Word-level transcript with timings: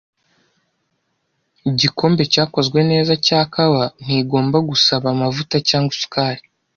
Igikombe 1.69 2.21
cyakozwe 2.33 2.79
neza 2.91 3.13
cya 3.25 3.41
kawa 3.53 3.83
ntigomba 4.03 4.57
gusaba 4.69 5.05
amavuta 5.13 5.55
cyangwa 5.69 5.91
isukari. 5.97 6.43